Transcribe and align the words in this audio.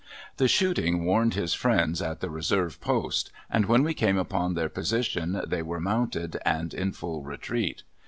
The 0.37 0.47
shooting 0.47 1.05
warned 1.05 1.35
his 1.35 1.53
friends 1.53 2.01
at 2.01 2.21
the 2.21 2.29
reserve 2.31 2.81
post, 2.81 3.31
and 3.51 3.67
when 3.67 3.83
we 3.83 3.93
came 3.93 4.17
upon 4.17 4.55
their 4.55 4.67
position 4.67 5.39
they 5.45 5.61
were 5.61 5.79
mounted 5.79 6.37
and 6.43 6.73
in 6.73 6.91
full 6.91 7.21
retreat. 7.21 7.83